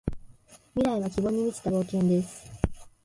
[0.73, 2.49] 未来は希望に満ちた冒険です。